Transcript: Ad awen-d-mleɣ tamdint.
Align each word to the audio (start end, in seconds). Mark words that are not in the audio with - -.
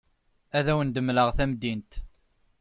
Ad 0.57 0.67
awen-d-mleɣ 0.71 1.29
tamdint. 1.37 1.91